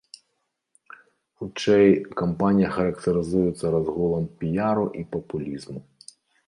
[1.41, 1.85] Хутчэй,
[2.23, 5.79] кампанія характарызуецца разгулам піяру і папулізму.